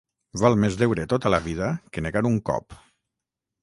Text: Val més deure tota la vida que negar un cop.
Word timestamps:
Val 0.43 0.55
més 0.63 0.77
deure 0.83 1.05
tota 1.13 1.33
la 1.35 1.41
vida 1.51 1.71
que 1.93 2.07
negar 2.09 2.27
un 2.35 2.43
cop. 2.53 2.83